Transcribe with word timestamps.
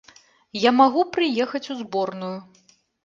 Я 0.59 0.71
магу 0.79 1.03
прыехаць 1.17 1.63
у 1.75 1.77
зборную! 1.83 2.35